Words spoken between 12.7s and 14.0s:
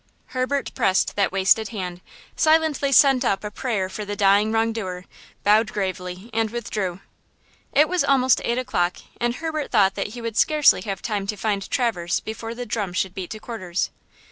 should beat to quarters.